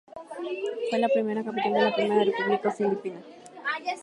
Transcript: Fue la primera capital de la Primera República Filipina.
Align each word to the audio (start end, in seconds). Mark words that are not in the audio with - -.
Fue 0.89 0.97
la 0.97 1.09
primera 1.09 1.43
capital 1.43 1.73
de 1.73 1.81
la 1.83 1.95
Primera 1.95 2.23
República 2.23 2.71
Filipina. 2.71 3.21